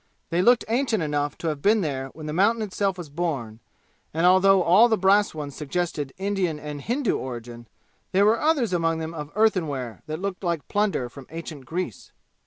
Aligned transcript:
They 0.31 0.41
looked 0.41 0.65
ancient 0.67 1.03
enough 1.03 1.37
to 1.37 1.47
have 1.49 1.61
been 1.61 1.81
there 1.81 2.07
when 2.13 2.25
the 2.25 2.33
mountain 2.33 2.63
itself 2.63 2.97
was 2.97 3.07
born, 3.07 3.59
and 4.15 4.25
although 4.25 4.63
all 4.63 4.89
the 4.89 4.97
brass 4.97 5.35
ones 5.35 5.55
suggested 5.55 6.11
Indian 6.17 6.57
and 6.59 6.81
Hindu 6.81 7.17
origin, 7.19 7.67
there 8.11 8.25
were 8.25 8.41
others 8.41 8.73
among 8.73 8.97
them 8.97 9.13
of 9.13 9.29
earthenware 9.35 10.01
that 10.07 10.19
looked 10.19 10.43
like 10.43 10.67
plunder 10.67 11.07
from 11.07 11.27
ancient 11.29 11.67
Greece. 11.67 12.11